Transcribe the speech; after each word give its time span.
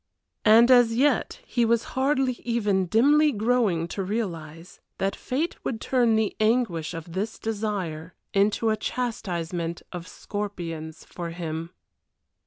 And 0.45 0.71
as 0.71 0.95
yet 0.95 1.39
he 1.45 1.63
was 1.63 1.83
hardly 1.93 2.31
even 2.43 2.87
dimly 2.87 3.31
growing 3.31 3.87
to 3.89 4.01
realize 4.03 4.79
that 4.97 5.15
fate 5.15 5.63
would 5.63 5.79
turn 5.79 6.15
the 6.15 6.35
anguish 6.39 6.95
of 6.95 7.13
this 7.13 7.37
desire 7.37 8.15
into 8.33 8.71
a 8.71 8.75
chastisement 8.77 9.83
of 9.91 10.07
scorpions 10.07 11.05
for 11.05 11.29
him. 11.29 11.69